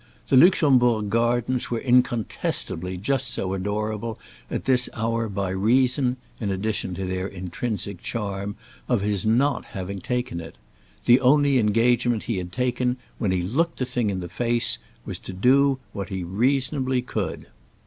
[0.29, 4.17] The Luxembourg Gardens were incontestably just so adorable
[4.49, 10.57] at this hour by reason—in addition to their intrinsic charm—of his not having taken it.
[11.05, 15.19] The only engagement he had taken, when he looked the thing in the face, was
[15.19, 17.45] to do what he reasonably could.